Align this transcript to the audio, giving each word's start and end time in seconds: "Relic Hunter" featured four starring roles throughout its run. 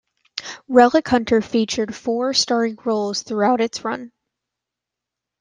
"Relic 0.67 1.07
Hunter" 1.09 1.41
featured 1.43 1.93
four 1.95 2.33
starring 2.33 2.75
roles 2.85 3.21
throughout 3.21 3.61
its 3.61 3.83
run. 3.85 4.11